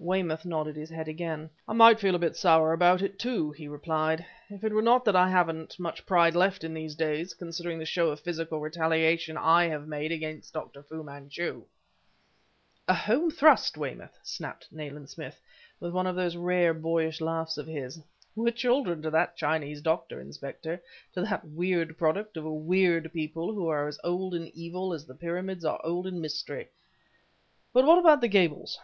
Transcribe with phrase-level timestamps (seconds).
[0.00, 1.50] Weymouth nodded his head again.
[1.68, 5.04] "I might feel a bit sour about it, too," he replied, "if it were not
[5.04, 9.36] that I haven't much pride left in these days, considering the show of physical retaliation
[9.36, 10.82] I have made against Dr.
[10.82, 11.62] Fu Manchu."
[12.88, 15.40] "A home thrust, Weymouth!" snapped Nayland Smith,
[15.78, 18.00] with one of those rare, boyish laughs of his.
[18.34, 20.82] "We're children to that Chinese doctor, Inspector,
[21.14, 25.06] to that weird product of a weird people who are as old in evil as
[25.06, 26.66] the pyramids are old in mystery.
[27.72, 28.76] But about the Gables?"